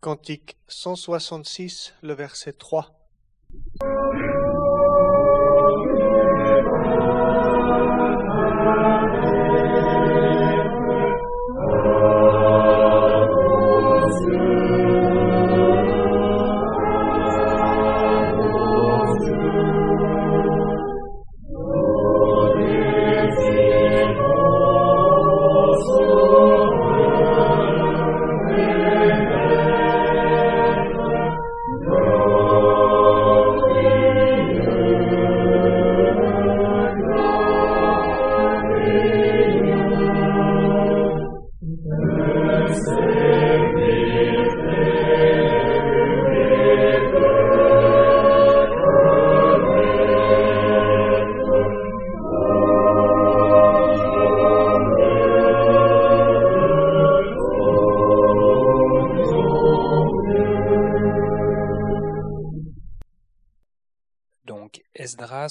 [0.00, 2.99] Cantique 166, le verset 3.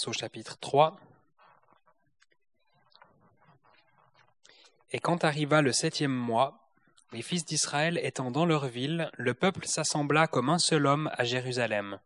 [0.08, 0.98] Au chapitre 3.
[4.92, 6.70] Et quand arriva le septième mois,
[7.12, 11.24] les fils d'Israël étant dans leur ville, le peuple s'assembla comme un seul homme à
[11.26, 12.00] Jérusalem.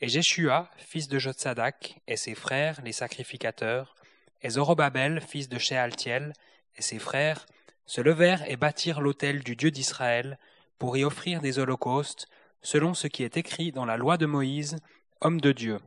[0.00, 3.94] Et Jéshua, fils de Jotsadak, et ses frères, les sacrificateurs,
[4.42, 6.32] et Zorobabel, fils de Shealtiel,
[6.76, 7.46] et ses frères,
[7.84, 10.38] se levèrent et bâtirent l'autel du Dieu d'Israël,
[10.78, 12.26] pour y offrir des holocaustes,
[12.62, 14.76] selon ce qui est écrit dans la loi de Moïse,
[15.20, 15.78] homme de Dieu.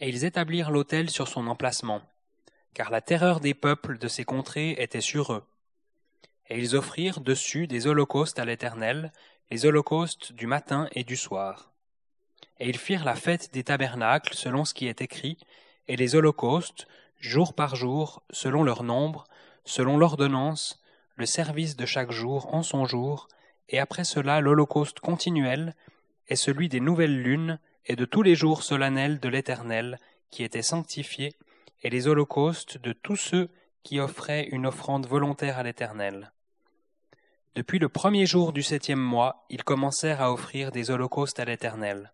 [0.00, 2.02] Et ils établirent l'autel sur son emplacement,
[2.74, 5.44] car la terreur des peuples de ces contrées était sur eux.
[6.48, 9.12] Et ils offrirent dessus des holocaustes à l'Éternel,
[9.50, 11.72] les holocaustes du matin et du soir.
[12.60, 15.38] Et ils firent la fête des tabernacles selon ce qui est écrit,
[15.88, 16.86] et les holocaustes,
[17.18, 19.24] jour par jour, selon leur nombre,
[19.64, 20.80] selon l'ordonnance,
[21.16, 23.28] le service de chaque jour en son jour,
[23.68, 25.74] et après cela l'holocauste continuel,
[26.28, 27.58] et celui des nouvelles lunes,
[27.88, 29.98] et de tous les jours solennels de l'Éternel,
[30.30, 31.34] qui étaient sanctifiés,
[31.82, 33.48] et les holocaustes de tous ceux
[33.82, 36.32] qui offraient une offrande volontaire à l'Éternel.
[37.54, 42.12] Depuis le premier jour du septième mois, ils commencèrent à offrir des holocaustes à l'Éternel.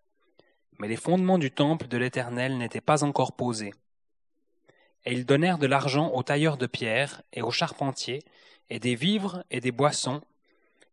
[0.79, 3.75] Mais les fondements du temple de l'Éternel n'étaient pas encore posés.
[5.05, 8.23] Et ils donnèrent de l'argent aux tailleurs de pierre et aux charpentiers,
[8.71, 10.23] et des vivres et des boissons,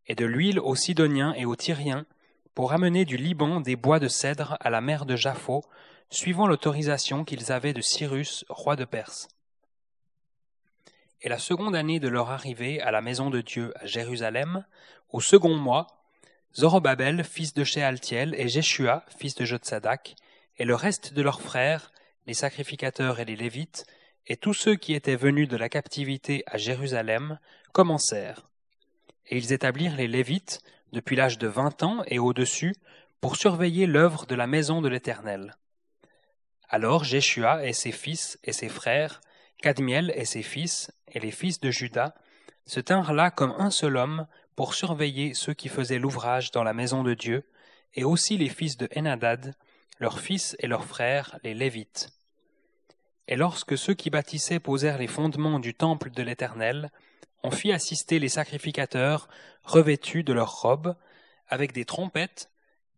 [0.07, 2.05] et de l'huile aux Sidoniens et aux Tyriens,
[2.53, 5.63] pour amener du Liban des bois de cèdre à la mer de Japhos,
[6.09, 9.29] suivant l'autorisation qu'ils avaient de Cyrus, roi de Perse.
[11.21, 14.65] Et la seconde année de leur arrivée à la maison de Dieu à Jérusalem,
[15.09, 15.87] au second mois,
[16.55, 20.15] Zorobabel, fils de Shealtiel, et Jéshua, fils de Jotsadak,
[20.57, 21.91] et le reste de leurs frères,
[22.27, 23.85] les sacrificateurs et les Lévites,
[24.27, 27.39] et tous ceux qui étaient venus de la captivité à Jérusalem,
[27.71, 28.49] commencèrent.
[29.27, 30.61] Et ils établirent les Lévites,
[30.91, 32.75] depuis l'âge de vingt ans et au-dessus,
[33.19, 35.55] pour surveiller l'œuvre de la maison de l'Éternel.
[36.69, 39.21] Alors Jéshua et ses fils et ses frères,
[39.61, 42.15] Cadmiel et ses fils, et les fils de Juda,
[42.65, 44.25] se tinrent là comme un seul homme
[44.55, 47.45] pour surveiller ceux qui faisaient l'ouvrage dans la maison de Dieu,
[47.93, 49.55] et aussi les fils de Enadad,
[49.99, 52.09] leurs fils et leurs frères, les Lévites.
[53.27, 56.89] Et lorsque ceux qui bâtissaient posèrent les fondements du temple de l'Éternel,
[57.43, 59.27] on fit assister les sacrificateurs
[59.63, 60.95] revêtus de leurs robes,
[61.47, 62.49] avec des trompettes,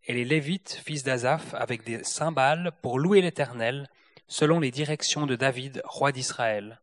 [0.06, 3.88] et les Lévites, fils d'Azaph, avec des cymbales, pour louer l'Éternel,
[4.28, 6.80] selon les directions de David, roi d'Israël.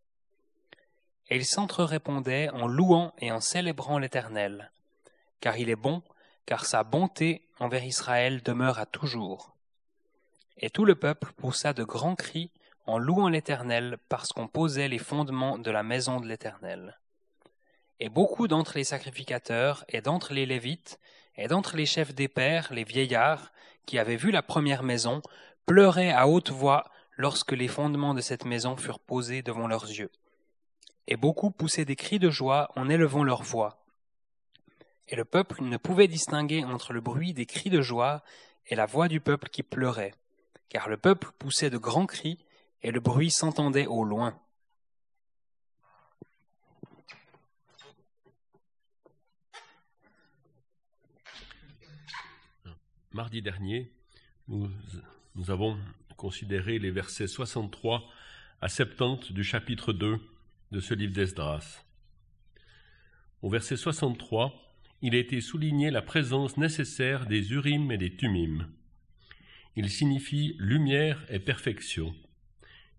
[1.29, 4.71] Et ils s'entre-répondaient en louant et en célébrant l'Éternel,
[5.39, 6.01] car il est bon,
[6.45, 9.55] car sa bonté envers Israël demeure à toujours.
[10.57, 12.51] Et tout le peuple poussa de grands cris
[12.85, 16.97] en louant l'Éternel parce qu'on posait les fondements de la maison de l'Éternel.
[18.03, 20.99] Et beaucoup d'entre les sacrificateurs, et d'entre les Lévites,
[21.37, 23.51] et d'entre les chefs des pères, les vieillards,
[23.85, 25.21] qui avaient vu la première maison,
[25.67, 30.09] pleuraient à haute voix lorsque les fondements de cette maison furent posés devant leurs yeux.
[31.07, 33.85] Et beaucoup poussaient des cris de joie en élevant leur voix.
[35.07, 38.23] Et le peuple ne pouvait distinguer entre le bruit des cris de joie
[38.65, 40.15] et la voix du peuple qui pleurait,
[40.69, 42.43] car le peuple poussait de grands cris,
[42.81, 44.41] et le bruit s'entendait au loin.
[53.13, 53.91] Mardi dernier,
[54.47, 54.71] nous,
[55.49, 55.77] avons
[56.15, 58.09] considéré les versets 63
[58.61, 60.17] à 70 du chapitre 2
[60.71, 61.83] de ce livre d'Esdras.
[63.41, 64.53] Au verset 63,
[65.01, 68.69] il a été souligné la présence nécessaire des Urim et des Tumim.
[69.75, 72.15] Il signifie lumière et perfection.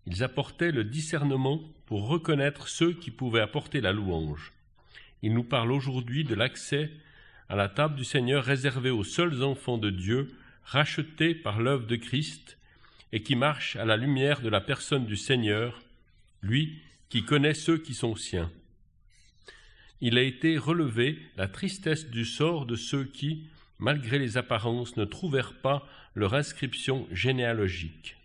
[0.05, 4.53] Ils apportaient le discernement pour reconnaître ceux qui pouvaient apporter la louange.
[5.23, 6.91] Il nous parle aujourd'hui de l'accès
[7.52, 10.34] à la table du Seigneur réservée aux seuls enfants de Dieu,
[10.64, 12.56] rachetés par l'œuvre de Christ,
[13.12, 15.82] et qui marchent à la lumière de la personne du Seigneur,
[16.40, 18.50] lui qui connaît ceux qui sont siens.
[20.00, 25.04] Il a été relevé la tristesse du sort de ceux qui, malgré les apparences, ne
[25.04, 28.16] trouvèrent pas leur inscription généalogique.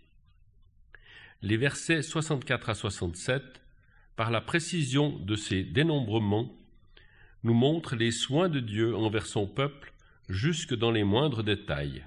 [1.42, 3.44] Les versets 64 à 67,
[4.16, 6.58] par la précision de ces dénombrements,
[7.44, 9.94] nous montrent les soins de Dieu envers son peuple
[10.30, 12.04] jusque dans les moindres détails.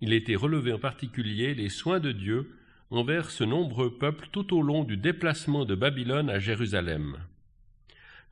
[0.00, 2.54] Il été relevé en particulier les soins de Dieu
[2.90, 7.18] envers ce nombreux peuple tout au long du déplacement de Babylone à Jérusalem.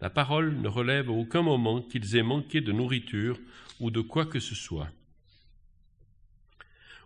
[0.00, 3.38] La parole ne relève à aucun moment qu'ils aient manqué de nourriture
[3.80, 4.88] ou de quoi que ce soit.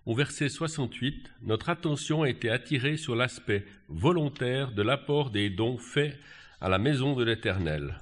[0.06, 5.78] Au verset 68, notre attention a été attirée sur l'aspect volontaire de l'apport des dons
[5.78, 6.18] faits
[6.60, 8.00] à la maison de l'Éternel.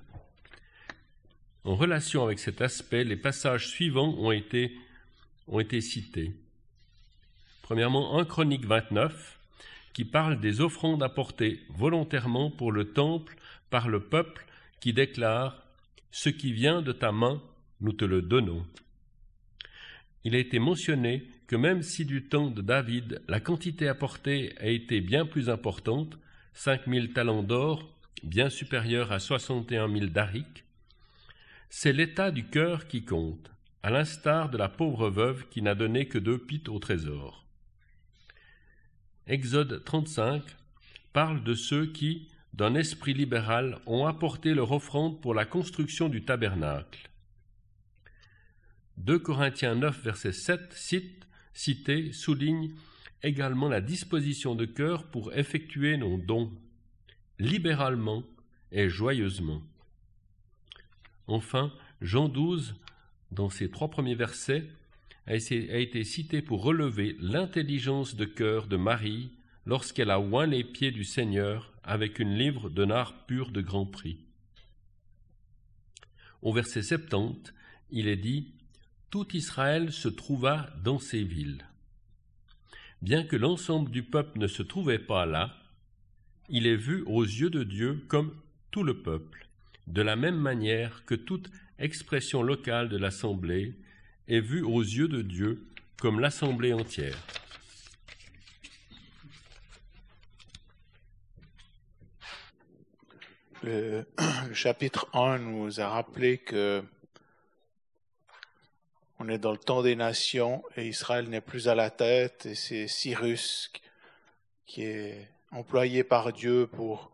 [1.65, 4.79] En relation avec cet aspect, les passages suivants ont été,
[5.81, 6.33] cités.
[7.63, 9.39] Premièrement, 1 Chronique 29,
[9.93, 13.37] qui parle des offrandes apportées volontairement pour le temple
[13.71, 14.47] par le peuple
[14.81, 15.63] qui déclare
[16.11, 17.43] Ce qui vient de ta main,
[17.81, 18.65] nous te le donnons.
[20.25, 24.67] Il a été mentionné que même si du temps de David la quantité apportée a
[24.69, 26.19] été bien plus importante,
[26.55, 27.89] cinq mille talents d'or,
[28.23, 30.65] bien supérieur à soixante et un mille d'aric,
[31.71, 33.51] c'est l'état du cœur qui compte,
[33.83, 37.47] à l'instar de la pauvre veuve qui n'a donné que deux pites au trésor.
[39.27, 40.43] Exode 35
[41.13, 46.25] parle de ceux qui, d'un esprit libéral, ont apporté leur offrande pour la construction du
[46.25, 47.11] tabernacle.
[48.97, 52.73] 2 Corinthiens 9, verset 7 cite, cité, souligne
[53.23, 56.51] également la disposition de cœur pour effectuer nos dons,
[57.39, 58.25] libéralement
[58.73, 59.63] et joyeusement.
[61.29, 62.75] Enfin, Jean 12,
[63.31, 64.67] dans ses trois premiers versets,
[65.27, 69.31] a été cité pour relever l'intelligence de cœur de Marie
[69.67, 73.85] lorsqu'elle a oint les pieds du Seigneur avec une livre de nard pur de grand
[73.85, 74.19] prix.
[76.41, 77.53] Au verset 70,
[77.91, 78.55] il est dit
[79.11, 81.67] tout Israël se trouva dans ces villes.
[83.03, 85.55] Bien que l'ensemble du peuple ne se trouvait pas là,
[86.49, 88.35] il est vu aux yeux de Dieu comme
[88.71, 89.48] tout le peuple,
[89.89, 93.75] de la même manière que toute expression locale de l'assemblée
[94.29, 95.65] est vue aux yeux de Dieu
[95.99, 97.17] comme l'assemblée entière.
[103.63, 104.07] Le,
[104.53, 106.85] chapitre 1 nous a rappelé que
[109.19, 112.55] on est dans le temps des nations et Israël n'est plus à la tête et
[112.55, 113.73] c'est Cyrus
[114.65, 117.11] qui est employé par Dieu pour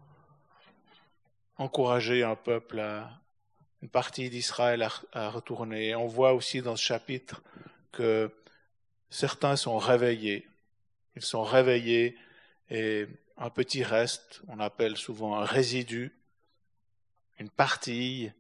[1.56, 2.82] encourager un peuple,
[3.82, 5.94] une partie d'Israël à, retourner.
[5.94, 7.42] on voit aussi dans ce chapitre
[7.92, 8.30] que
[9.10, 10.48] certains sont réveillés.
[11.16, 12.16] Ils sont réveillés
[12.70, 13.06] et
[13.36, 16.12] un petit reste, on appelle souvent un résidu,
[17.38, 18.30] une partie,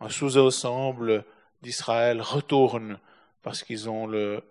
[0.00, 1.24] un sous-ensemble
[1.62, 2.98] d'Israël retournent
[3.42, 4.42] parce qu'ils ont le,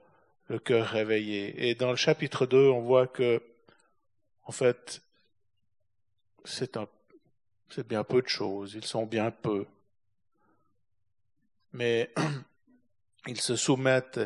[0.48, 1.70] le cœur réveillé.
[1.70, 3.42] Et dans le chapitre 2, on voit que,
[4.46, 5.02] en fait,
[6.46, 6.88] c'est un,
[7.74, 8.74] c'est bien peu de choses.
[8.76, 9.66] Ils sont bien peu.
[11.72, 12.14] Mais
[13.28, 14.20] ils se soumettent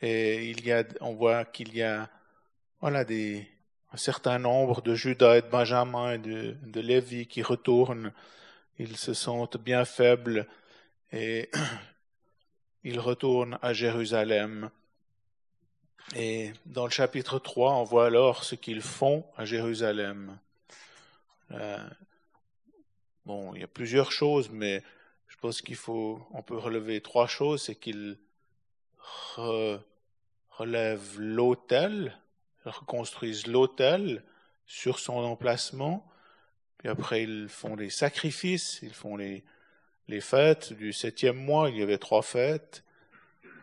[0.00, 2.10] et il y a, on voit qu'il y a,
[2.80, 3.48] voilà, des,
[3.92, 8.12] un certain nombre de Judas et de Benjamin et de, Lévi qui retournent.
[8.78, 10.46] Ils se sentent bien faibles
[11.12, 11.50] et
[12.84, 14.70] ils retournent à Jérusalem.
[16.16, 20.38] Et dans le chapitre 3, on voit alors ce qu'ils font à Jérusalem.
[21.50, 21.78] Euh,
[23.28, 24.82] bon, il y a plusieurs choses, mais
[25.28, 27.62] je pense qu'il faut, on peut relever trois choses.
[27.62, 28.18] C'est qu'ils
[30.56, 32.18] relèvent l'autel,
[32.64, 34.24] reconstruisent l'autel
[34.66, 36.10] sur son emplacement,
[36.78, 39.44] puis après ils font des sacrifices, ils font les,
[40.08, 42.82] les fêtes du septième mois, il y avait trois fêtes.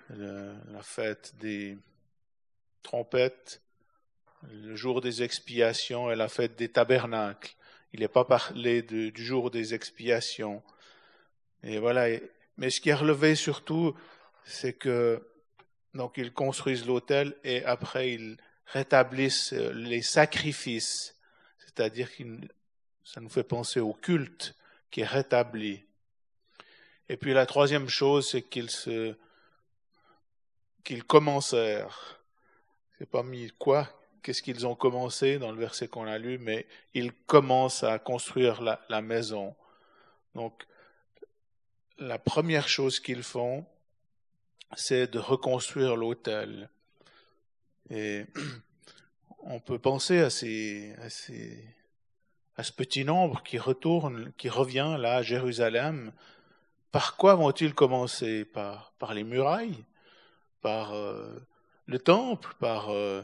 [0.10, 1.76] la fête des
[2.84, 3.62] trompettes,
[4.52, 7.56] le jour des expiations et la fête des tabernacles.
[7.96, 10.62] Il n'est pas parlé du jour des expiations.
[11.64, 12.08] Et voilà.
[12.58, 13.96] Mais ce qui est relevé surtout,
[14.44, 15.26] c'est que
[15.94, 18.36] donc ils construisent l'autel et après ils
[18.66, 21.16] rétablissent les sacrifices,
[21.58, 22.24] c'est-à-dire que
[23.06, 24.56] ça nous fait penser au culte
[24.92, 25.86] qui est rétabli.
[27.08, 29.16] Et puis la troisième chose, c'est qu'ils se,
[30.84, 32.20] qu'ils commencèrent.
[32.98, 33.88] C'est pas mis quoi,
[34.26, 36.66] qu'est-ce qu'ils ont commencé dans le verset qu'on a lu, mais
[36.96, 39.56] ils commencent à construire la, maison.
[40.34, 40.66] Donc,
[42.00, 43.68] la première chose qu'ils font,
[44.76, 46.70] c'est de reconstruire l'autel.
[47.92, 48.26] Et
[49.44, 51.64] on peut penser à, ces, à, ces,
[52.58, 56.12] à ce petit nombre qui retourne, qui revient là à Jérusalem.
[56.92, 58.44] Par quoi vont-ils commencer?
[58.44, 59.86] Par, par les murailles?
[60.62, 61.36] Par euh,
[61.86, 62.56] le temple?
[62.60, 63.22] Par, euh,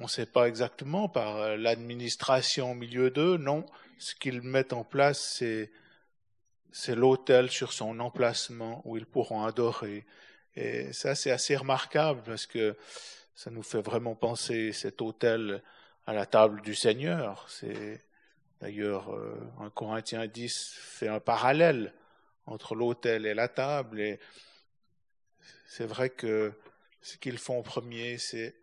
[0.00, 3.66] on ne sait pas exactement, par euh, l'administration au milieu d'eux Non,
[3.98, 5.42] ce qu'ils mettent en place,
[6.72, 10.06] c'est l'autel sur son emplacement où ils pourront adorer.
[10.56, 12.76] Et ça, c'est assez remarquable parce que
[13.34, 15.62] ça nous fait vraiment penser cet autel
[16.06, 17.46] à la table du Seigneur.
[17.50, 18.02] C'est
[18.62, 21.92] d'ailleurs euh, un Corinthiens 10 fait un parallèle
[22.46, 24.00] entre l'autel et la table.
[24.00, 24.18] Et
[25.66, 26.52] c'est vrai que
[27.02, 28.54] ce qu'ils font en premier, c'est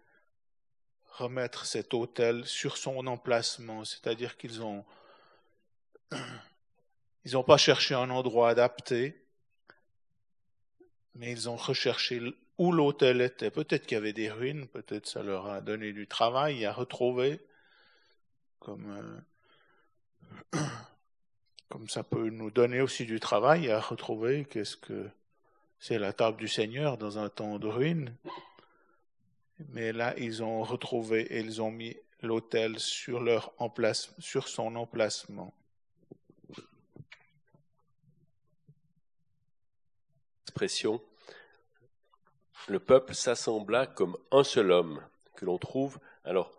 [1.18, 4.86] remettre cet autel sur son emplacement, c'est-à-dire qu'ils ont
[7.26, 9.26] ils n'ont pas cherché un endroit adapté,
[11.16, 12.22] mais ils ont recherché
[12.58, 13.52] où l'hôtel était.
[13.52, 17.40] Peut-être qu'il y avait des ruines, peut-être ça leur a donné du travail à retrouver,
[18.60, 19.22] comme,
[20.56, 20.60] euh,
[21.70, 25.10] comme ça peut nous donner aussi du travail à retrouver qu'est-ce que
[25.80, 28.16] c'est la table du Seigneur dans un temps de ruine.
[29.70, 33.54] Mais là, ils ont retrouvé et ils ont mis l'autel sur, leur
[34.20, 35.54] sur son emplacement.
[42.68, 45.02] le peuple s'assembla comme un seul homme,
[45.36, 46.52] que l'on trouve, alors,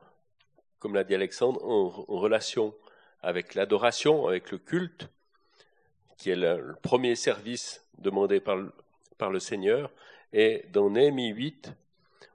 [0.78, 2.74] comme l'a dit Alexandre, en, relation
[3.22, 5.08] avec l'adoration, avec le culte,
[6.16, 8.72] qui est le, premier service demandé par le,
[9.18, 9.90] par le Seigneur.
[10.32, 11.72] Et dans Néhémie 8,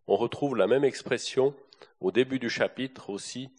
[0.07, 1.55] on retrouve la même expression
[2.01, 3.50] au début du chapitre aussi,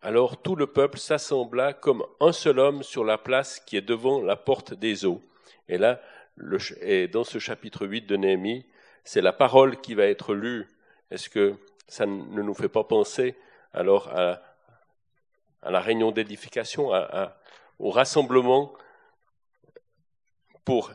[0.00, 4.22] Alors tout le peuple s'assembla comme un seul homme sur la place qui est devant
[4.22, 5.20] la porte des eaux.
[5.68, 6.00] Et là,
[6.36, 8.64] dans ce chapitre 8 de Néhémie,
[9.02, 10.68] c'est la parole qui va être lue.
[11.10, 11.56] Est-ce que
[11.88, 13.34] ça ne nous fait pas penser
[13.72, 14.40] alors à,
[15.68, 16.92] la réunion d'édification,
[17.78, 18.72] au rassemblement
[20.64, 20.92] pour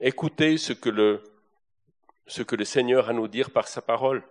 [0.00, 1.22] écouter ce que le,
[2.64, 4.22] Seigneur a à nous dire par sa parole.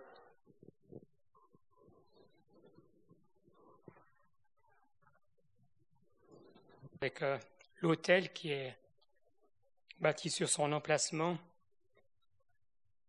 [7.00, 7.38] Avec euh,
[7.80, 8.76] l'hôtel qui est
[9.98, 11.38] bâti sur son emplacement,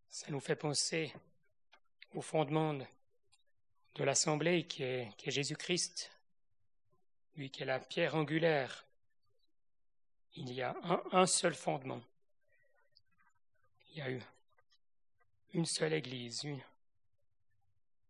[0.09, 1.13] ça nous fait penser
[2.15, 6.09] au fondement de l'Assemblée qui est Jésus-Christ,
[7.35, 8.85] lui qui est la pierre angulaire.
[10.35, 10.75] Il y a
[11.11, 12.01] un, seul fondement.
[13.91, 14.21] Il y a eu
[15.53, 16.47] une seule église,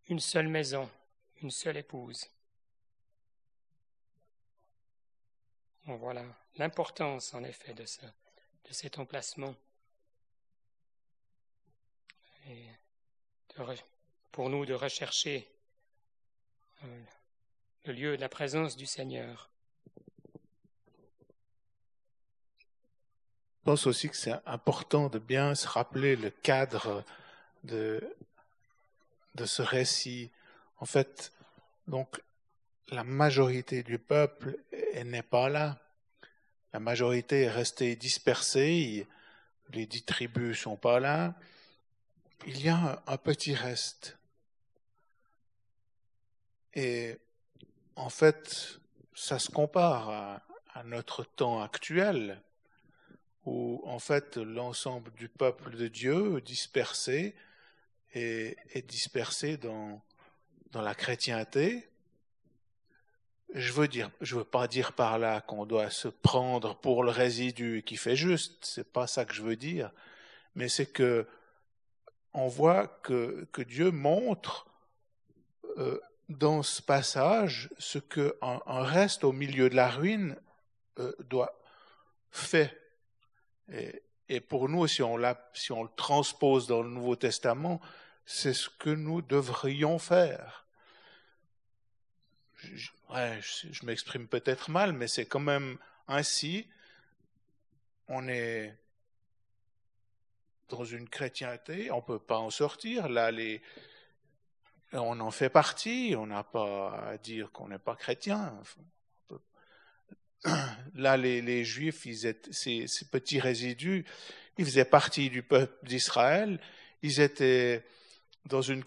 [0.08, 0.90] une, seule maison,
[1.42, 2.30] une seule épouse.
[5.86, 6.24] voilà
[6.58, 9.56] l'importance, en effet, de, ce, de cet emplacement.
[12.48, 12.66] Et
[14.32, 15.48] pour nous de rechercher
[16.84, 17.04] euh,
[17.86, 19.50] le lieu de la présence du Seigneur.
[23.60, 27.04] Je pense aussi que c'est important de bien se rappeler le cadre
[27.64, 28.02] de,
[29.36, 30.32] de ce récit.
[30.80, 31.32] En fait,
[31.88, 32.22] donc,
[32.90, 34.58] la majorité du peuple
[35.06, 35.80] n'est pas là.
[36.74, 39.08] La majorité est restée dispersée,
[39.74, 41.36] les dix tribus sont pas là.
[42.48, 44.18] Il y a un, petit reste.
[46.74, 47.18] Et
[47.96, 48.80] en fait,
[49.14, 52.42] ça se compare à, notre temps actuel,
[53.46, 57.36] où en fait l'ensemble du peuple de Dieu dispersé
[58.14, 60.02] est, est dispersé dans,
[60.72, 61.92] dans la chrétienté,
[63.54, 67.12] je veux dire, je veux pas dire par là qu'on doit se prendre pour le
[67.12, 68.64] résidu qui fait juste.
[68.64, 69.92] C'est pas ça que je veux dire.
[70.56, 71.28] Mais c'est que
[72.34, 74.68] on voit que, que Dieu montre
[75.78, 76.00] euh,
[76.38, 80.36] dans ce passage ce que un, reste au milieu de la ruine
[81.00, 81.58] euh, doit
[82.32, 82.78] fait.
[84.28, 85.18] Et, pour nous, si on,
[85.54, 87.82] si on le transpose dans le Nouveau Testament,
[88.26, 90.62] c'est ce que nous devrions faire
[92.74, 96.68] je, m'exprime peut-être mal, mais c'est quand même ainsi.
[98.08, 98.76] On est
[100.70, 103.10] dans une chrétienté, on ne peut pas en sortir.
[103.10, 103.62] Là, les,
[104.94, 108.54] on en fait partie, on n'a pas à dire qu'on n'est pas chrétien.
[110.96, 114.06] Là, les, Juifs, ils étaient, ces, petits résidus,
[114.58, 116.60] ils faisaient partie du peuple d'Israël.
[117.04, 117.84] Ils étaient
[118.46, 118.84] dans une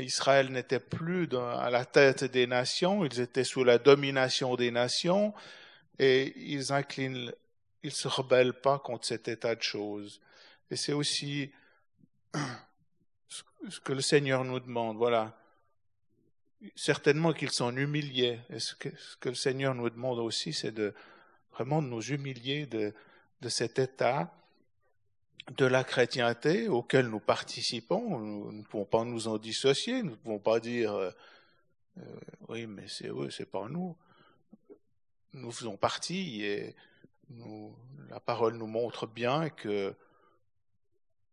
[0.00, 5.34] Israël n'était plus à la tête des nations, ils étaient sous la domination des nations
[5.98, 7.32] et ils inclinent,
[7.82, 10.20] ils se rebellent pas contre cet état de choses.
[10.70, 11.52] Et c'est aussi
[13.68, 14.96] ce que le Seigneur nous demande.
[14.96, 15.36] Voilà.
[16.76, 18.40] Certainement qu'ils sont humiliés.
[18.50, 18.90] Et ce que,
[19.24, 20.94] le Seigneur nous demande aussi, c'est de
[21.52, 22.92] vraiment de nous humilier de,
[23.48, 24.32] cet état
[25.56, 28.18] de la chrétienté auquel nous participons.
[28.18, 30.02] Nous ne pouvons pas nous en dissocier.
[30.02, 31.10] Nous ne pouvons pas dire euh,
[31.98, 32.02] euh,
[32.48, 33.96] oui, mais c'est eux, c'est pas nous.
[35.34, 36.74] Nous faisons partie et
[38.08, 39.94] la parole nous montre bien que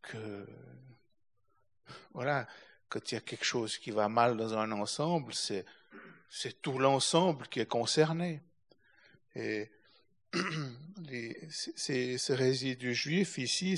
[0.02, 0.46] que
[2.14, 2.48] voilà,
[2.92, 5.66] quand il y a quelque chose qui va mal dans un ensemble, c'est,
[6.62, 8.42] tout l'ensemble qui est concerné.
[9.36, 9.72] Et
[11.76, 13.74] ces, résidus juifs ici,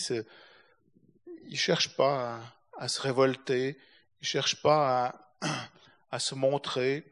[1.46, 2.42] ils ne cherchent pas
[2.78, 3.78] à, se révolter,
[4.22, 5.16] ils ne cherchent pas
[6.10, 7.06] à, se montrer.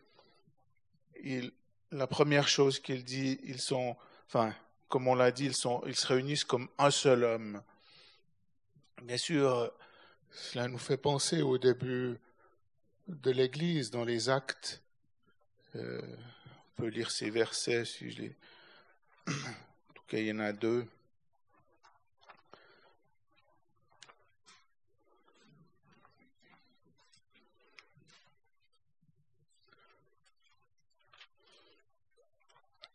[1.92, 3.96] La première chose qu'il dit, ils sont,
[4.28, 4.56] enfin,
[4.90, 5.56] comme on l'a dit, ils,
[5.86, 7.62] ils se réunissent comme un seul homme.
[9.04, 9.72] Bien sûr,
[10.32, 12.18] cela nous fait penser au début
[13.08, 14.82] de l'Église, dans les actes.
[15.76, 16.02] Euh,
[16.78, 18.36] on peut lire ces versets si je les.
[19.28, 20.86] En tout cas, il y en a deux.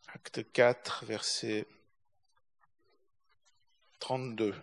[0.07, 1.67] Acte 4, verset
[3.99, 4.55] 32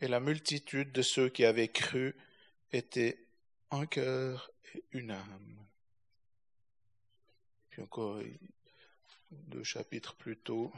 [0.00, 2.16] et la multitude de ceux qui avaient cru
[2.72, 3.26] était
[3.70, 5.66] un cœur et une âme.
[7.70, 8.20] Puis encore
[9.30, 10.72] deux chapitres plus tôt,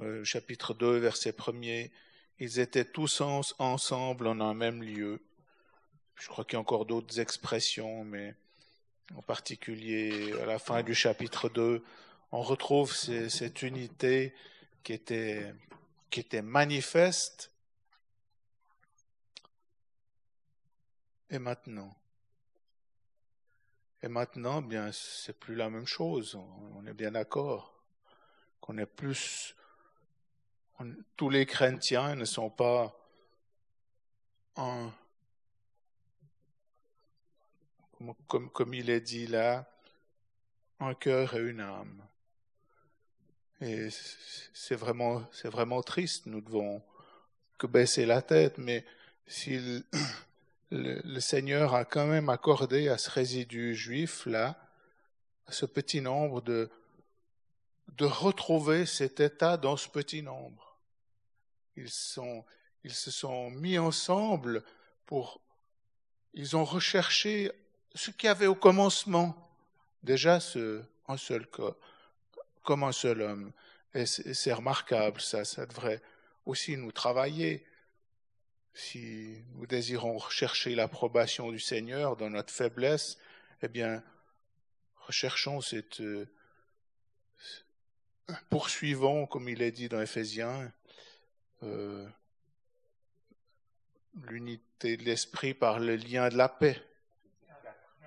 [0.00, 1.90] euh, chapitre 2, verset 1er,
[2.38, 3.20] ils étaient tous
[3.58, 5.22] ensemble en un même lieu.
[6.16, 8.34] Je crois qu'il y a encore d'autres expressions, mais
[9.14, 11.84] en particulier à la fin du chapitre 2,
[12.32, 14.34] on retrouve cette unité
[14.82, 15.54] qui était,
[16.10, 17.50] qui était manifeste.
[21.30, 21.96] Et maintenant?
[24.02, 26.34] Et maintenant, bien, c'est plus la même chose.
[26.74, 27.80] On est bien d'accord.
[28.60, 29.54] Qu'on est plus.
[31.16, 32.94] tous les chrétiens ne sont pas
[34.56, 34.92] un.
[38.26, 39.70] Comme, comme il est dit là,
[40.80, 42.04] un cœur et une âme.
[43.62, 43.90] Et
[44.52, 46.26] c'est vraiment, c'est vraiment triste.
[46.26, 46.82] Nous devons
[47.58, 48.84] que baisser la tête, mais
[49.28, 49.84] si
[50.72, 54.58] le, Seigneur a quand même accordé à ce résidu juif là,
[55.46, 56.70] à ce petit nombre de
[57.98, 60.78] de retrouver cet état dans ce petit nombre.
[61.76, 62.42] Ils sont,
[62.84, 64.64] ils se sont mis ensemble
[65.04, 65.42] pour,
[66.32, 67.52] ils ont recherché
[67.94, 69.36] ce qu'il y avait au commencement,
[70.02, 71.76] déjà ce, un seul corps
[72.62, 73.52] comme un seul homme.
[73.94, 76.00] Et c'est remarquable, ça, ça devrait
[76.46, 77.66] aussi nous travailler.
[78.74, 83.18] Si nous désirons rechercher l'approbation du Seigneur dans notre faiblesse,
[83.60, 84.02] eh bien,
[84.96, 86.26] recherchons cette, euh,
[88.48, 90.72] poursuivons, comme il est dit dans Éphésiens,
[91.62, 92.08] euh,
[94.22, 96.82] l'unité de l'esprit par le lien de la paix.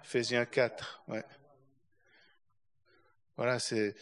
[0.04, 1.24] Éphésiens 4, ouais.
[3.38, 3.96] Voilà, c'est,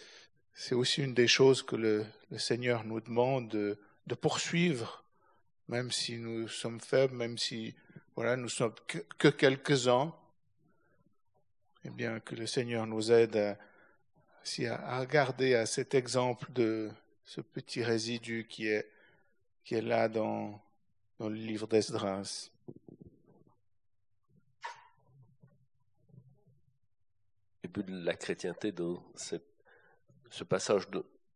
[0.53, 2.05] c'est aussi une des choses que le,
[2.37, 5.03] Seigneur nous demande de, poursuivre,
[5.67, 7.75] même si nous sommes faibles, même si
[8.15, 10.13] voilà, nous sommes que, que quelques-uns.
[11.85, 13.57] Eh bien, que le Seigneur nous aide à,
[14.69, 16.89] à, regarder à cet exemple de
[17.25, 18.89] ce petit résidu qui est,
[19.63, 20.61] qui est là dans,
[21.19, 22.49] dans le livre d'Esdras.
[27.63, 29.52] Début de la chrétienté dans cette
[30.33, 30.87] ce passage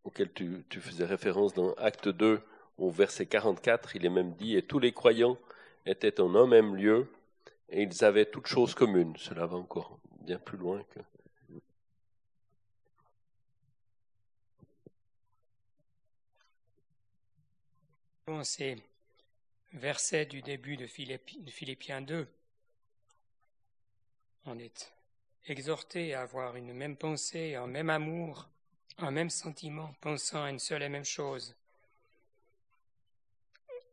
[0.03, 2.41] auquel tu, faisais référence dans Acte 2
[2.79, 5.37] au verset 44, il est même dit, et tous les croyants
[5.85, 7.07] étaient en un même lieu,
[7.69, 9.15] et ils avaient toutes choses communes.
[9.17, 10.99] Cela va encore bien plus loin que...
[18.43, 18.75] Ces
[19.73, 22.27] versets du début de Philippiens 2,
[24.45, 24.91] on est
[25.45, 28.49] exhorté à avoir une même pensée, un même amour,
[28.99, 31.55] un même sentiment, pensant à une seule et même chose.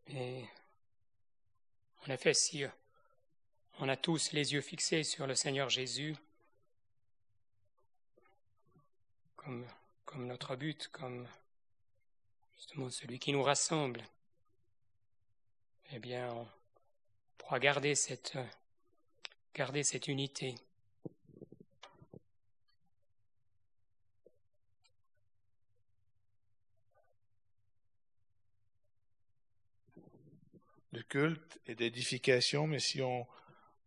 [0.09, 0.45] Et
[2.07, 2.64] en effet, si
[3.79, 6.17] on a tous les yeux fixés sur le Seigneur Jésus,
[9.37, 9.67] comme,
[10.17, 11.27] notre but, comme
[12.57, 14.03] justement celui qui nous rassemble,
[15.93, 16.49] eh bien, on
[17.37, 18.38] pourra garder cette
[20.09, 20.55] unité.
[30.94, 33.26] De culte et d'édification, mais si on,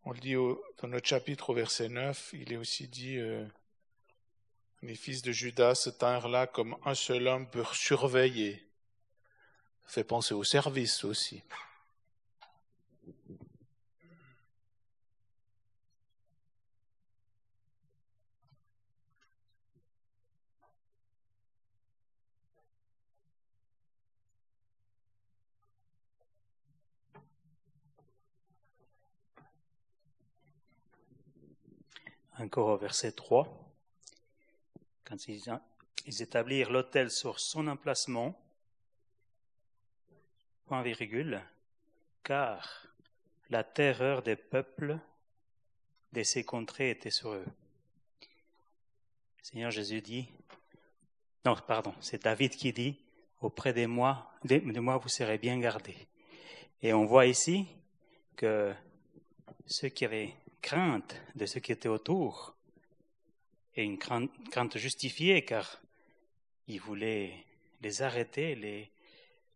[0.06, 3.46] le dit dans notre chapitre au verset 9, il est aussi dit euh,
[4.84, 8.70] les fils de Judas se tinrent là comme un seul homme pour surveiller.
[9.86, 11.42] Ça fait penser au service aussi.
[32.40, 33.48] Encore au verset 3,
[35.04, 38.40] quand ils, établirent l'autel sur son emplacement,
[40.66, 41.42] point virgule,
[42.24, 42.88] car
[43.50, 45.00] la terreur des peuples
[46.14, 47.46] de ces contrées était sur eux.
[49.42, 50.28] Seigneur Jésus dit,
[51.46, 53.00] non, pardon, c'est David qui dit,
[53.42, 56.08] auprès de moi, de moi vous serez bien gardés.
[56.82, 57.68] Et on voit ici
[58.36, 58.74] que
[59.66, 60.36] ceux qui avaient
[60.68, 62.54] crainte de ce qui était autour,
[63.78, 65.82] et une crainte, justifiée car
[66.68, 67.46] il voulait
[67.80, 68.92] les arrêter, les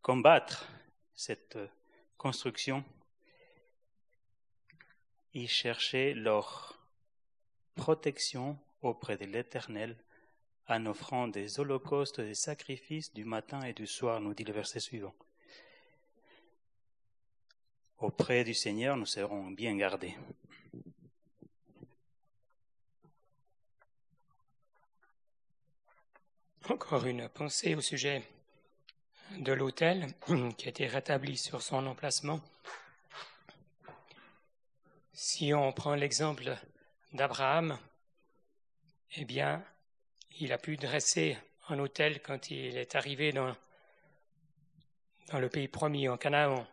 [0.01, 0.71] combattre,
[1.13, 1.57] cette
[2.17, 2.85] construction.
[5.33, 6.79] Ils cherchaient leur
[7.75, 9.97] protection auprès de l'Éternel
[10.69, 14.79] en offrant des holocaustes, des sacrifices du matin et du soir, nous dit le verset
[14.79, 15.15] suivant.
[17.97, 20.15] Auprès du Seigneur, nous serons bien gardés.
[26.69, 28.21] Encore une pensée au sujet
[29.39, 30.13] de l'autel
[30.57, 32.39] qui a été rétabli sur son emplacement.
[35.11, 36.55] Si on prend l'exemple
[37.13, 37.79] d'Abraham,
[39.15, 39.65] eh bien,
[40.39, 41.35] il a pu dresser
[41.67, 43.55] un autel quand il est arrivé dans,
[45.33, 46.67] le pays promis, en Canaan.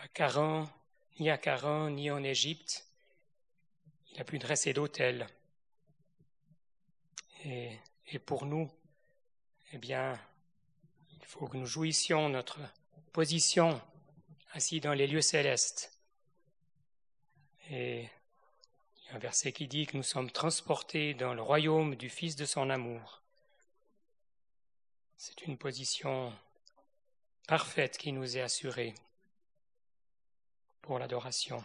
[0.00, 0.66] À Caran,
[1.20, 2.86] ni à Caran, ni en Égypte,
[4.12, 5.28] il a pu dresser d'autel.
[7.44, 7.78] Et,
[8.24, 8.70] pour nous,
[9.72, 10.18] eh bien,
[11.18, 12.60] il faut que nous jouissions notre
[13.12, 13.80] position
[14.52, 15.98] assis dans les lieux célestes.
[17.70, 21.96] Et il y a un verset qui dit que nous sommes transportés dans le royaume
[21.96, 23.22] du Fils de son amour.
[25.16, 26.32] C'est une position
[27.48, 28.94] parfaite qui nous est assurée
[30.80, 31.64] pour l'adoration.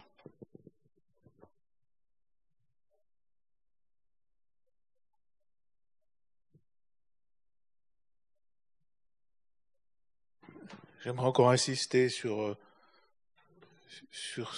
[11.04, 12.56] J'aimerais encore insister sur, euh,
[14.10, 14.52] sur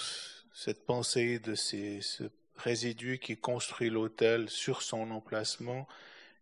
[0.55, 2.23] cette pensée de ces, ce
[2.55, 5.87] résidu qui construit l'autel sur son emplacement.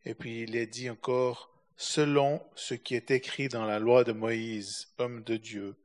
[0.05, 4.13] Et puis il est dit encore, selon ce qui est écrit dans la loi de
[4.13, 5.75] Moïse, homme de Dieu.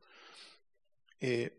[1.20, 1.52] Et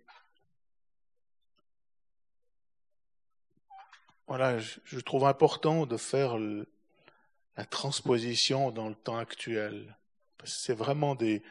[4.27, 9.97] voilà, je, trouve important de faire la transposition dans le temps actuel.
[10.45, 11.43] C'est vraiment des,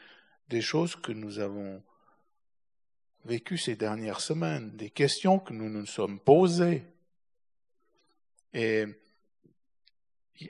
[0.48, 1.82] des choses que nous avons
[3.24, 6.84] vécues ces dernières semaines, des questions que nous nous sommes posées.
[8.52, 8.86] Et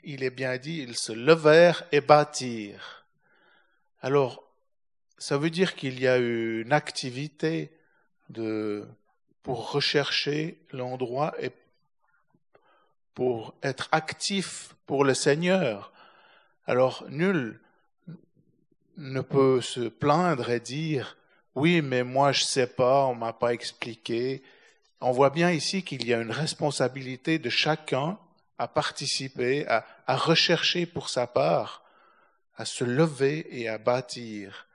[0.02, 3.04] il est bien dit, ils se levèrent et bâtirent.
[4.00, 4.44] Alors,
[5.18, 7.70] ça veut dire qu'il y a eu une activité
[8.28, 8.86] de,
[9.42, 11.50] pour rechercher l'endroit et
[13.14, 15.92] pour être actif pour le Seigneur.
[16.66, 17.60] Alors, nul
[18.96, 21.16] ne peut se plaindre et dire
[21.54, 24.42] oui, mais moi je sais pas, on m'a pas expliqué.
[25.00, 28.18] On voit bien ici qu'il y a une responsabilité de chacun
[28.58, 31.84] à participer, à, à rechercher pour sa part,
[32.56, 34.66] à se lever et à bâtir,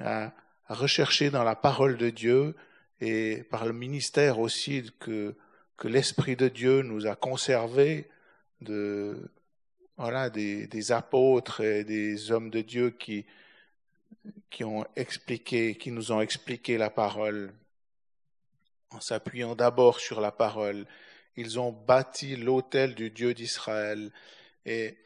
[0.00, 0.32] à,
[0.68, 2.56] à rechercher dans la parole de Dieu
[3.00, 5.34] et par le ministère aussi que,
[5.76, 8.08] que l'Esprit de Dieu nous a conservé
[8.60, 9.30] de,
[10.00, 13.26] voilà, des, apôtres et des hommes de Dieu qui,
[14.48, 17.52] qui ont expliqué, qui nous ont expliqué la parole,
[18.88, 20.86] en s'appuyant d'abord sur la parole.
[21.36, 24.10] Ils ont bâti l'autel du Dieu d'Israël
[24.64, 24.96] et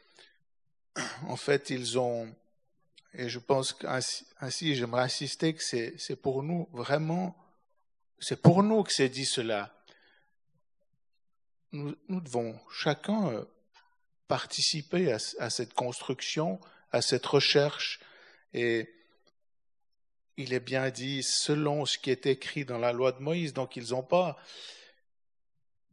[1.27, 2.33] en fait ils ont,
[3.13, 7.35] et je pense qu'ainsi, ainsi, j'aimerais insister que c'est, pour nous vraiment,
[8.19, 9.75] c'est pour nous que c'est dit cela.
[11.73, 13.45] Nous, nous devons chacun euh,
[14.27, 16.59] participer à, cette construction,
[16.91, 17.99] à cette recherche
[18.53, 18.89] et
[20.37, 23.53] il est bien dit selon ce qui est écrit dans la loi de Moïse.
[23.53, 24.37] Donc ils n'ont pas,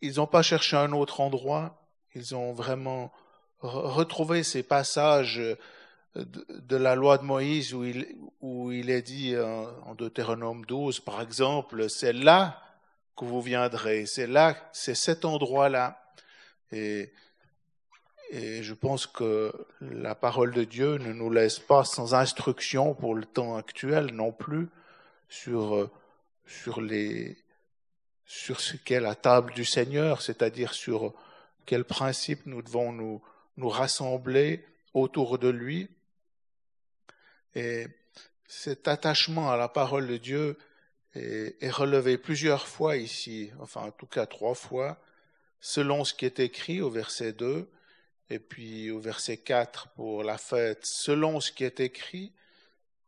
[0.01, 1.87] ils n'ont pas cherché un autre endroit.
[2.15, 3.13] Ils ont vraiment
[3.61, 5.41] retrouvé ces passages
[6.15, 11.23] de, la loi de Moïse où il, où il est dit en Deutéronome 12, par
[11.23, 12.61] exemple, c'est là
[13.17, 16.03] que vous viendrez, c'est là, c'est cet endroit-là.
[16.73, 17.13] Et
[18.35, 23.15] et je pense que la parole de Dieu ne nous laisse pas sans instruction pour
[23.15, 24.69] le temps actuel non plus
[25.29, 25.91] sur, euh,
[26.47, 27.37] sur, les,
[28.25, 31.13] sur ce qu'est la table du Seigneur, c'est-à-dire sur
[31.67, 33.21] quels principes nous devons nous,
[33.59, 34.65] nous rassembler
[34.95, 35.91] autour de lui.
[37.55, 37.87] Et
[38.47, 40.57] cet attachement à la parole de Dieu
[41.15, 44.97] est, est relevé plusieurs fois ici, enfin en tout cas trois fois,
[45.61, 47.69] selon ce qui est écrit au verset 2,
[48.33, 52.33] et puis au verset 4 pour la fête, selon ce qui est écrit.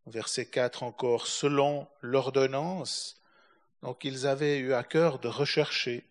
[0.06, 3.18] Verset 4 encore, selon l'ordonnance.
[3.80, 6.04] Donc ils avaient eu à cœur de rechercher,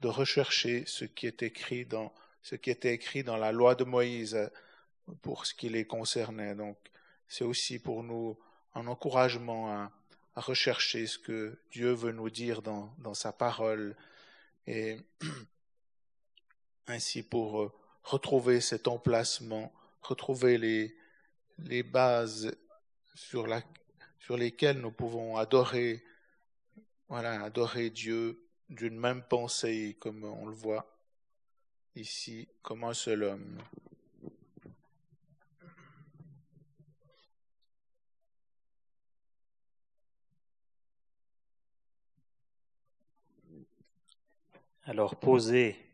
[0.00, 3.84] de rechercher ce qui est écrit dans, ce qui était écrit dans la loi de
[3.84, 4.50] Moïse
[5.22, 6.56] pour ce qui les concernait.
[6.56, 6.78] Donc
[7.28, 8.36] c'est aussi pour nous
[8.74, 9.92] un encouragement à,
[10.34, 13.96] rechercher ce que Dieu veut nous dire dans, dans sa parole
[14.68, 15.00] et
[16.86, 17.72] ainsi pour
[18.08, 20.56] retrouver cet emplacement, retrouver
[21.58, 22.56] les, bases
[23.14, 23.62] sur, la,
[24.18, 26.02] sur lesquelles nous pouvons adorer,
[27.10, 30.90] adorer Dieu d'une même pensée, comme on le voit
[31.96, 33.58] ici, comme un seul homme.
[44.84, 45.87] Alors poser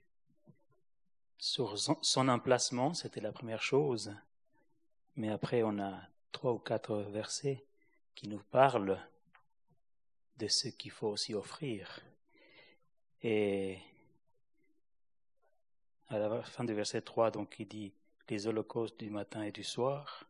[1.44, 4.16] sur son emplacement, c'était la première chose.
[5.16, 6.00] Mais après, on a
[6.32, 7.66] trois ou quatre versets
[8.14, 8.98] qui nous parlent
[10.38, 12.00] de ce qu'il faut aussi offrir.
[13.22, 13.78] Et
[16.08, 17.92] à la fin du verset 3, donc, il dit
[18.30, 20.24] les holocaustes du matin et du soir,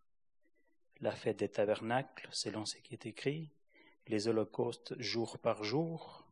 [1.00, 3.50] la fête des tabernacles, selon ce qui est écrit,
[4.09, 6.27] les holocaustes jour par jour,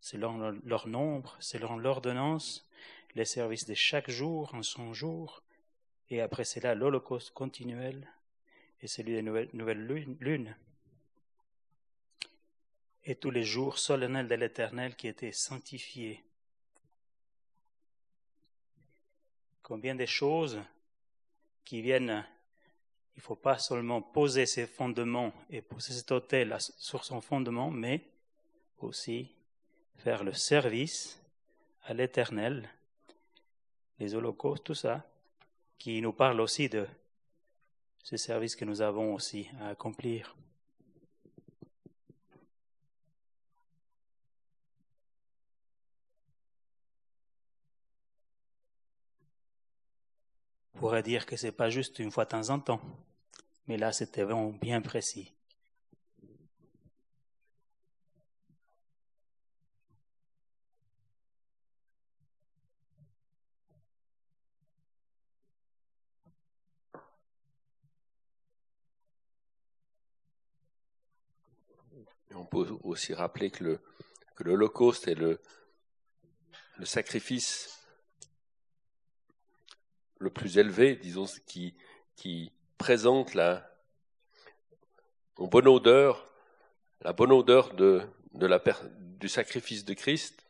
[0.00, 2.68] selon leur nombre, selon l'ordonnance,
[3.16, 5.42] les services de chaque jour en son jour,
[6.10, 8.06] et après cela l'Holocauste continuel
[8.82, 10.54] et celui des nouvelles, lunes,
[13.04, 16.22] et tous les jours solennels de l'Éternel qui étaient sanctifiés.
[19.62, 20.60] Combien de choses
[21.64, 22.22] qui viennent,
[23.14, 27.70] il ne faut pas seulement poser ses fondements et poser cet hôtel sur son fondement,
[27.70, 28.02] mais
[28.78, 29.34] aussi
[29.96, 31.18] faire le service
[31.84, 32.68] à l'Éternel
[33.98, 35.04] les holocaustes, tout ça,
[35.78, 36.86] qui nous parle aussi de
[38.02, 40.36] ce service que nous avons aussi à accomplir.
[50.74, 52.80] On pourrait dire que ce n'est pas juste une fois de temps en temps,
[53.66, 55.35] mais là c'était vraiment bien précis.
[72.36, 73.80] On peut aussi rappeler que le
[74.36, 75.40] que l'Holocauste est le,
[76.84, 77.82] sacrifice
[80.18, 81.74] le plus élevé, disons, qui,
[82.78, 83.66] présente la
[85.38, 86.30] bonne odeur,
[87.00, 90.46] la bonne odeur du sacrifice de Christ.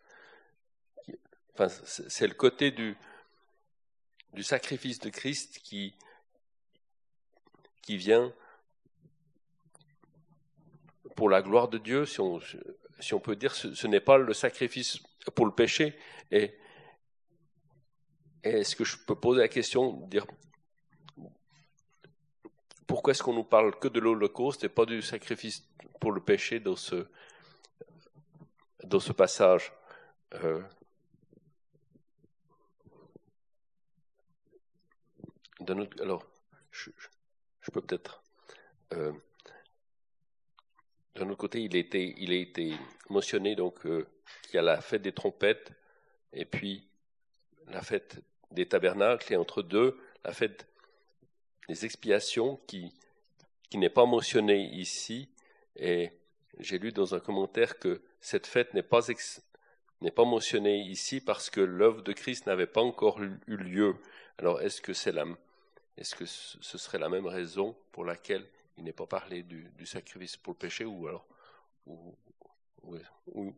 [1.54, 2.96] Enfin, c'est le côté du,
[4.32, 5.96] du sacrifice de Christ qui,
[7.82, 8.34] qui vient
[11.16, 12.38] pour la gloire de Dieu, si on,
[13.20, 14.98] peut dire, ce, n'est pas le sacrifice
[15.34, 15.98] pour le péché.
[18.42, 20.26] Est-ce que je peux poser la question, dire
[22.86, 25.66] pourquoi est-ce qu'on nous parle que de l'Holocauste et pas du sacrifice
[26.00, 27.08] pour le péché dans ce,
[28.80, 29.72] ce passage
[30.34, 30.62] euh,
[36.00, 36.24] Alors,
[36.70, 36.90] je,
[37.60, 38.22] je peux peut-être
[38.92, 39.12] euh,
[41.16, 42.74] d'un autre côté, il, a été
[43.08, 44.06] mentionné donc euh,
[44.42, 45.72] qu'il y a la fête des trompettes
[46.32, 46.86] et puis
[47.68, 50.66] la fête des tabernacles et entre deux la fête
[51.68, 52.92] des expiations qui
[53.74, 55.28] n'est pas mentionnée ici
[55.76, 56.10] et
[56.58, 59.04] j'ai lu dans un commentaire que cette fête n'est pas
[60.24, 63.96] mentionnée ici parce que l'œuvre de Christ n'avait pas encore eu lieu.
[64.38, 68.46] Alors est-ce que ce serait la même raison pour laquelle
[68.76, 71.26] il n'est pas parlé du, sacrifice pour le péché ou alors
[71.86, 72.14] ou,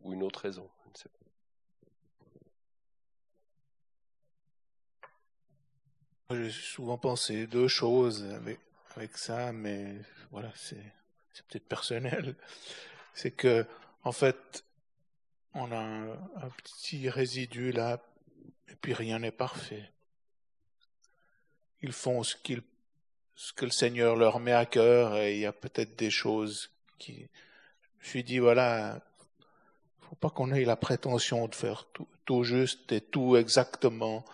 [0.05, 0.69] une autre raison.
[6.31, 8.23] J'ai souvent pensé deux choses
[8.95, 9.95] avec, ça, mais
[10.29, 10.93] voilà, c'est
[11.47, 12.35] peut-être personnel.
[13.15, 13.65] C'est que,
[14.03, 14.63] en fait,
[15.53, 18.01] on a un, petit résidu là,
[18.67, 19.91] et puis rien n'est parfait.
[21.81, 22.61] Ils font ce, qu'ils,
[23.39, 26.71] ce que le Seigneur leur met à cœur, et il y a peut-être des choses
[26.97, 27.29] qui.
[27.99, 28.99] Je suis dit, voilà,
[30.01, 34.25] faut pas qu'on ait la prétention de faire tout, tout juste et tout exactement.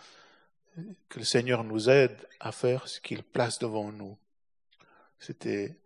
[1.07, 4.17] Que le Seigneur nous aide à faire ce qu'il place devant nous.
[5.19, 5.77] C'était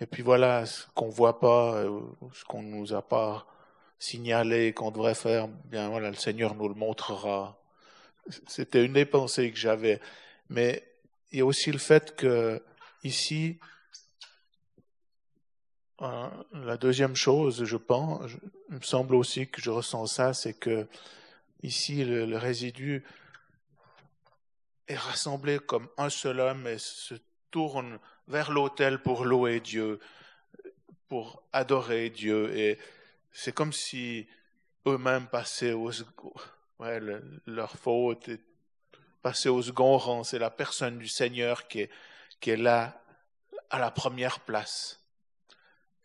[0.00, 2.00] et puis voilà, ce qu'on voit pas, euh,
[2.34, 3.46] ce qu'on nous a pas
[3.98, 7.58] signalé qu'on devrait faire, bien voilà, le Seigneur nous le montrera.
[8.46, 10.00] C'était une des pensées que j'avais.
[10.50, 10.87] Mais
[11.30, 12.62] il y a aussi le fait que
[13.04, 13.58] ici,
[16.00, 18.30] euh, la deuxième chose, je pense,
[18.70, 20.86] il me semble aussi que je ressens ça, c'est que
[21.62, 23.04] ici le, le, résidu
[24.86, 27.14] est rassemblé comme un seul homme et se
[27.50, 29.98] tourne vers l'autel pour louer Dieu,
[31.08, 32.56] pour adorer Dieu.
[32.56, 32.78] Et
[33.32, 34.26] c'est comme si
[34.86, 35.90] eux-mêmes passaient aux,
[36.78, 37.00] ouais,
[37.46, 38.40] leur faute et
[39.22, 40.24] passaient au second rang.
[40.24, 43.02] C'est la personne du Seigneur qui est, là
[43.70, 45.00] à la première place.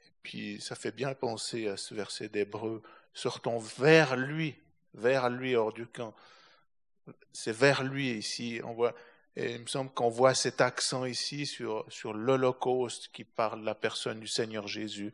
[0.05, 2.81] Et puis ça fait bien penser à ce verset d'Hébreu.
[3.13, 4.55] Sortons vers lui,
[4.93, 6.13] vers lui hors du camp.
[7.31, 8.59] C'est vers lui ici.
[8.63, 8.95] On voit
[9.35, 13.73] et il me semble qu'on voit cet accent ici sur, l'Holocauste qui parle de la
[13.73, 15.11] personne du Seigneur Jésus.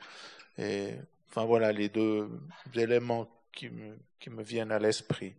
[0.57, 0.95] Et
[1.29, 2.29] enfin voilà les deux
[2.75, 5.35] éléments qui me, qui me viennent à l'esprit.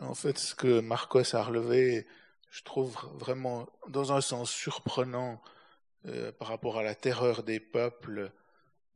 [0.00, 2.06] En fait, ce que Marcos a relevé,
[2.50, 5.40] je trouve vraiment, dans un sens surprenant,
[6.06, 8.30] euh, par rapport à la terreur des peuples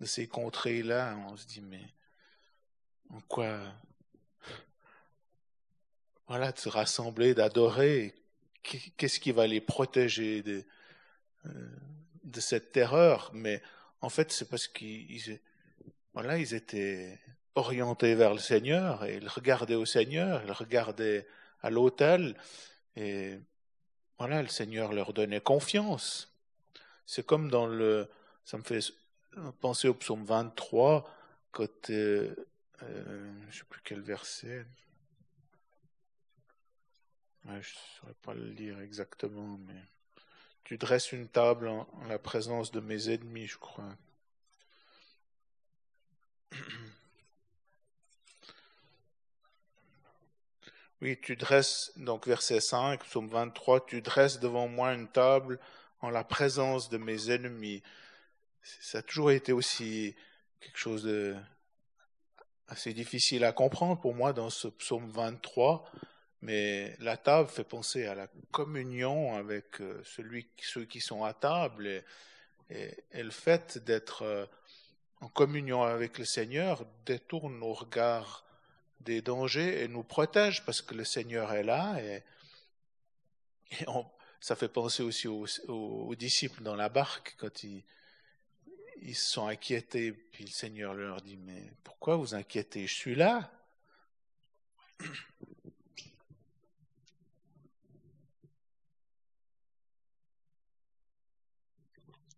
[0.00, 1.84] de ces contrées-là, on se dit, mais
[3.10, 3.60] en quoi,
[6.28, 8.14] voilà, de se rassembler, d'adorer,
[8.62, 10.64] qu'est-ce qui va les protéger de,
[11.46, 11.76] euh,
[12.24, 13.30] de cette terreur?
[13.34, 13.62] Mais
[14.00, 15.40] en fait, c'est parce qu'ils,
[16.54, 17.18] étaient
[17.54, 21.26] orientés vers le Seigneur et ils regardaient au Seigneur, ils regardaient
[21.62, 22.36] à l'autel
[22.96, 23.38] et
[24.18, 26.32] voilà, le Seigneur leur donnait confiance.
[27.06, 28.08] C'est comme dans le,
[28.44, 28.80] ça me fait
[29.60, 31.08] penser au psaume 23,
[31.50, 32.34] quand, euh,
[32.82, 34.64] euh, je ne sais plus quel verset,
[37.46, 39.82] je ne saurais pas le lire exactement, mais
[40.64, 43.96] tu dresses une table en la présence de mes ennemis, je crois.
[51.02, 55.58] Oui, tu dresses, donc verset 5, psaume 23, tu dresses devant moi une table
[56.00, 57.82] en la présence de mes ennemis.
[58.62, 60.14] Ça a toujours été aussi
[60.60, 61.34] quelque chose de
[62.68, 65.90] assez difficile à comprendre pour moi dans ce psaume 23,
[66.40, 71.34] mais la table fait penser à la communion avec euh, celui, ceux qui sont à
[71.34, 71.88] table
[72.70, 74.46] et, et le fait d'être euh,
[75.20, 78.44] en communion avec le Seigneur détourne nos regards
[79.04, 82.22] des dangers et nous protège parce que le Seigneur est là et,
[84.40, 87.84] ça fait penser aussi aux, disciples dans la barque quand ils,
[89.00, 90.12] ils se sont inquiétés.
[90.12, 92.86] Puis le Seigneur leur dit mais pourquoi vous inquiétez?
[92.86, 93.50] Je suis là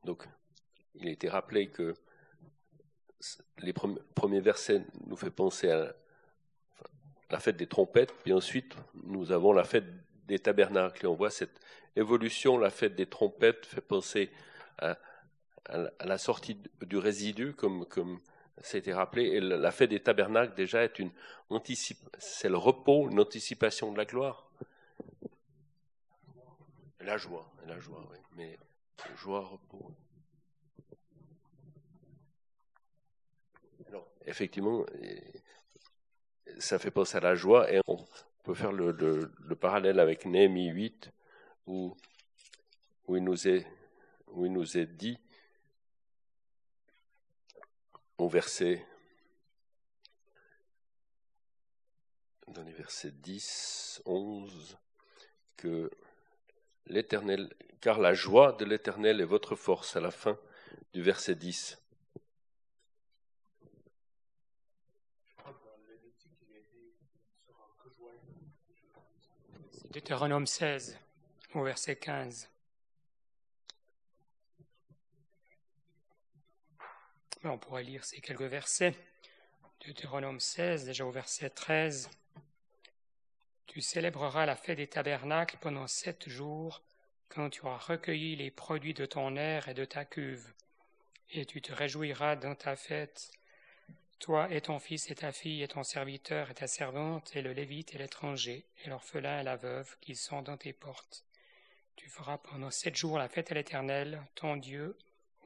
[0.05, 0.29] donc
[0.95, 1.95] il a été rappelé que
[3.59, 5.95] les premiers versets nous fait penser à
[7.35, 9.87] la fête des trompettes, puis ensuite nous avons la fête
[10.29, 11.05] des tabernacles.
[11.05, 11.61] Et on voit cette
[11.97, 14.31] évolution, la fête des trompettes fait penser
[14.79, 14.97] à,
[15.69, 18.21] la sortie du résidu, comme,
[18.63, 19.25] ça a été rappelé.
[19.25, 21.11] Et la fête des tabernacles, déjà, est une
[22.19, 24.49] c'est le repos, une anticipation de la gloire.
[27.01, 28.19] La joie, la joie, oui.
[28.37, 28.59] Mais
[29.17, 29.91] joie, repos.
[33.89, 34.87] Alors, effectivement,
[36.59, 38.05] ça fait penser à la joie et on
[38.43, 41.11] peut faire le, le, parallèle avec Néhémie 8
[41.67, 41.97] où,
[43.07, 43.67] où, il nous est,
[44.29, 45.19] où il nous est dit
[48.19, 48.87] au verset
[52.49, 54.79] dans les versets 10, 11
[55.57, 55.91] que
[56.87, 60.39] l'Éternel, car la joie de l'Éternel est votre force à la fin
[60.93, 61.84] du verset 10.
[69.95, 70.99] Deutéronome 16,
[71.55, 72.51] au verset 15.
[77.45, 78.97] On pourrait lire ces quelques versets.
[79.87, 82.11] Deutéronome 16, déjà au verset 13.
[83.69, 86.83] Tu célébreras la fête des tabernacles pendant sept jours,
[87.29, 90.53] quand tu auras recueilli les produits de ton air et de ta cuve.
[91.31, 93.31] Et tu te réjouiras dans ta fête,
[94.19, 97.53] toi et ton fils et ta fille et ton serviteur et ta servante et le
[97.53, 101.25] lévite et l'étranger et l'orphelin et la veuve qui sont dans tes portes.
[101.97, 104.97] Tu feras pendant sept jours la fête à l'Éternel, ton Dieu,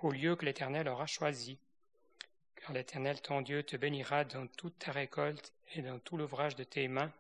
[0.01, 1.59] au lieu que l'Éternel aura choisi
[2.59, 6.65] car l'Éternel ton Dieu te bénira dans toute ta récolte et dans tout l'ouvrage de
[6.65, 7.13] tes mains,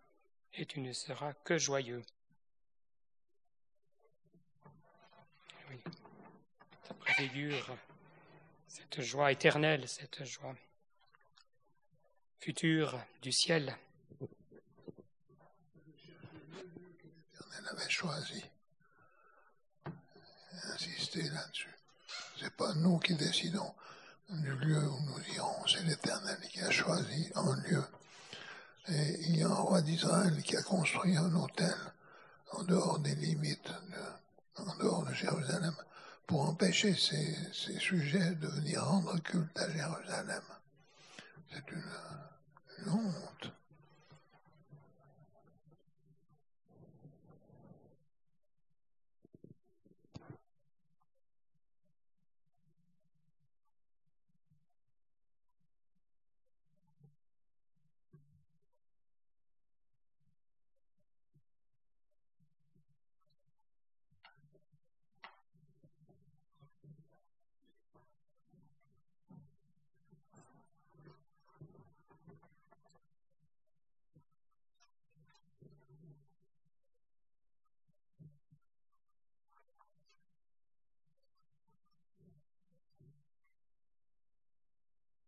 [0.54, 2.02] et tu ne seras que joyeux.
[5.70, 5.80] Oui,
[6.82, 7.76] ça préfigure
[8.66, 10.54] cette joie éternelle, cette joie
[12.40, 13.76] future du ciel.
[17.70, 18.42] Avait choisi.
[20.72, 21.74] Insister là-dessus.
[22.40, 23.74] C'est pas nous qui décidons
[24.30, 25.66] du lieu où nous irons.
[25.66, 27.84] C'est l'Éternel qui a choisi un lieu.
[28.88, 31.74] Et il y a un roi d'Israël qui a construit un hôtel
[32.52, 33.70] en dehors des limites,
[34.56, 35.76] en dehors de Jérusalem,
[36.26, 40.42] pour empêcher ces, sujets de venir rendre culte à Jérusalem.
[41.52, 41.84] C'est une,
[42.88, 43.12] une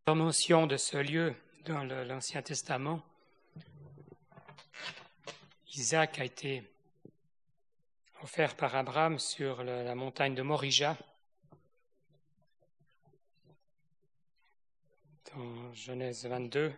[0.06, 0.16] honte.
[0.16, 1.34] mention de ce lieu
[1.64, 3.02] dans l'Ancien Testament,
[5.74, 6.62] Isaac a été
[8.22, 10.96] offert par Abraham sur la montagne de Morija,
[15.34, 16.72] dans Genèse 22.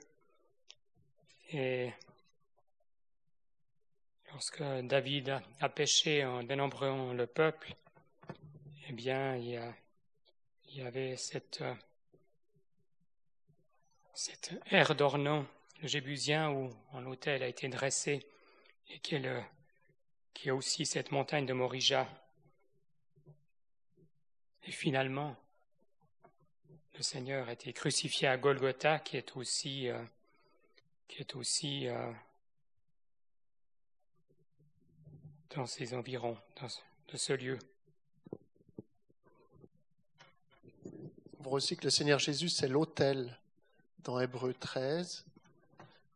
[1.53, 1.91] Et
[4.31, 7.75] lorsque David a péché en dénombrant le peuple,
[8.89, 9.73] eh bien, il y, a,
[10.66, 11.62] il y avait cette
[14.14, 15.46] cette aire d'Ornon,
[15.80, 18.26] le Jébusien, où un hôtel a été dressé,
[18.90, 22.08] et qui, est aussi cette montagne de Morija.
[24.64, 25.36] Et finalement,
[26.94, 30.02] le Seigneur a été crucifié à Golgotha, qui est aussi, euh,
[31.08, 32.12] qui est aussi euh,
[35.56, 36.68] dans ces environs, dans
[37.08, 37.58] de ce lieu.
[41.38, 43.38] On voit aussi que le Seigneur Jésus, c'est l'autel
[44.05, 45.24] dans Hébreu 13.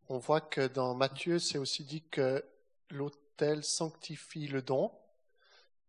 [0.09, 2.45] On voit que dans Matthieu, c'est aussi dit que
[2.91, 4.91] l'autel sanctifie le don.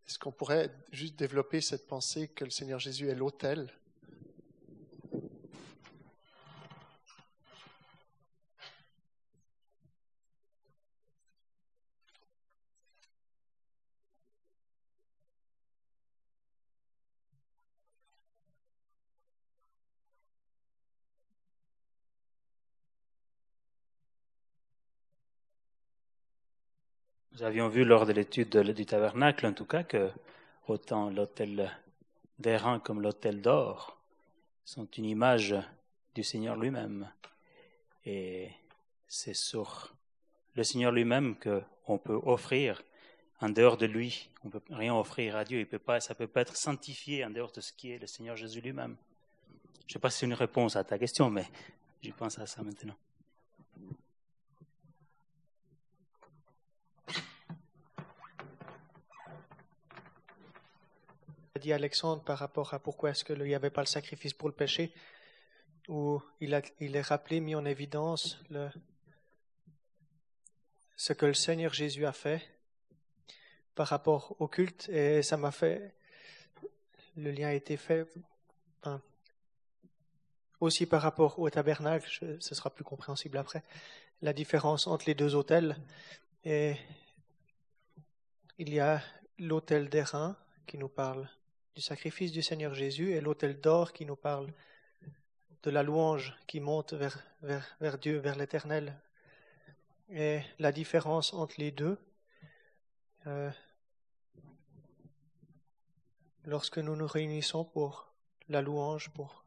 [0.08, 3.72] Est-ce qu'on pourrait juste développer cette pensée que le Seigneur Jésus est l'autel?
[27.38, 30.10] Nous avions vu lors de l'étude du tabernacle, en tout cas, que
[30.68, 31.72] autant l'autel
[32.40, 34.02] d'airain comme l'autel d'or
[34.66, 35.56] sont une image
[36.16, 37.08] du Seigneur lui-même.
[38.08, 38.50] Et
[39.08, 39.94] c'est sur
[40.56, 42.82] le Seigneur lui-même qu'on peut offrir
[43.40, 44.32] en dehors de lui.
[44.44, 45.60] On ne peut rien offrir à Dieu.
[45.60, 48.36] Il ça ne peut pas être sanctifié en dehors de ce qui est le Seigneur
[48.36, 48.98] Jésus lui-même.
[49.82, 51.46] Je ne sais pas si c'est une réponse à ta question, mais
[52.02, 52.96] je pense à ça maintenant.
[61.58, 64.56] Dit Alexandre par rapport à pourquoi est-ce qu'il n'y avait pas le sacrifice pour le
[64.56, 64.94] péché,
[65.88, 68.40] où il, a, il est rappelé, mis en évidence
[70.96, 72.42] ce que le Seigneur Jésus a fait
[73.76, 75.94] par rapport au culte, et ça m'a fait,
[77.16, 78.08] le lien a été fait
[80.60, 83.64] aussi par rapport au tabernacle, ce sera plus compréhensible après,
[84.24, 85.78] la différence entre les deux hôtels,
[86.44, 86.76] et
[88.58, 89.02] il y a
[89.38, 90.36] l'autel d'airain
[90.66, 91.30] qui nous parle
[91.78, 94.52] du sacrifice du Seigneur Jésus et l'autel d'or qui nous parle
[95.62, 99.00] de la louange qui monte vers, Dieu, vers l'Éternel.
[100.10, 102.00] Et la différence entre les deux,
[103.28, 103.52] euh,
[106.46, 108.12] lorsque nous nous réunissons pour
[108.50, 109.46] la louange, pour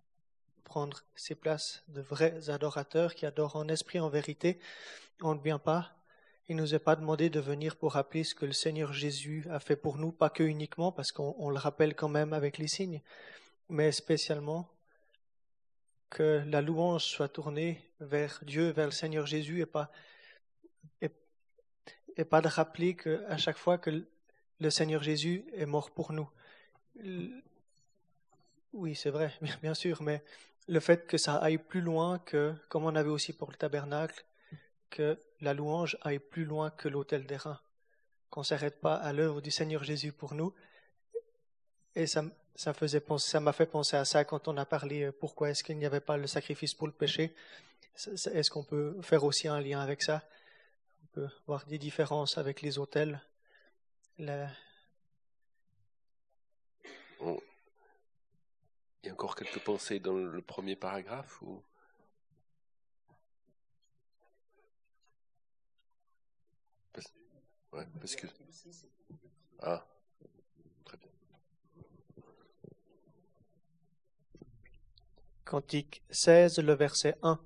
[0.62, 4.60] prendre ces places de vrais adorateurs qui adorent en esprit, en vérité,
[5.20, 5.99] on ne vient pas.
[6.50, 9.60] Il nous est pas demandé de venir pour rappeler ce que le Seigneur Jésus a
[9.60, 13.02] fait pour nous, pas que uniquement parce qu'on le rappelle quand même avec les signes,
[13.68, 14.68] mais spécialement
[16.08, 19.92] que la louange soit tournée vers Dieu, vers le Seigneur Jésus et pas,
[21.00, 24.04] et, pas de rappeler qu'à chaque fois que
[24.58, 26.28] le Seigneur Jésus est mort pour nous.
[28.72, 29.32] Oui, c'est vrai,
[29.62, 30.20] bien sûr, mais
[30.66, 34.24] le fait que ça aille plus loin que, comme on avait aussi pour le tabernacle,
[34.90, 37.60] que la louange aille plus loin que l'autel des reins,
[38.28, 40.52] qu'on s'arrête pas à l'œuvre du Seigneur Jésus pour nous.
[41.94, 42.22] Et ça,
[42.54, 42.72] ça
[43.40, 46.00] m'a fait penser à ça quand on a parlé euh, pourquoi est-ce qu'il n'y avait
[46.00, 47.34] pas le sacrifice pour le péché.
[47.96, 50.22] Est-ce qu'on peut faire aussi un lien avec ça?
[51.02, 53.20] On peut voir des différences avec les autels.
[54.18, 54.26] Il
[59.04, 61.62] y a encore quelques pensées dans le premier paragraphe ou...
[67.72, 68.26] Ouais, parce que...
[69.62, 69.86] Ah.
[75.44, 77.38] Cantique 16, le verset 1.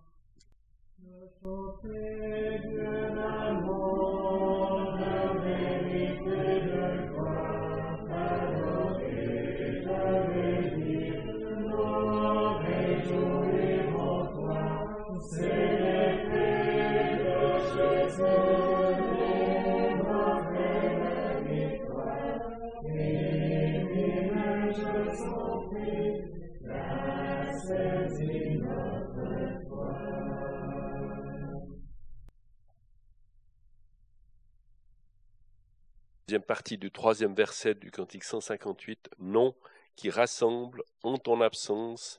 [36.35, 39.55] Deuxième partie du troisième verset du cantique 158, Non,
[39.95, 42.19] qui rassemble en ton absence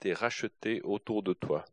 [0.00, 1.64] tes rachetés autour de toi.